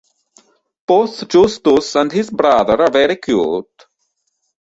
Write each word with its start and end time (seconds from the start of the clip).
Both 0.87 1.27
Justus 1.27 1.95
and 1.95 2.11
his 2.11 2.31
brother 2.31 2.81
are 2.81 2.89
very 2.89 3.17
cute. 3.17 3.85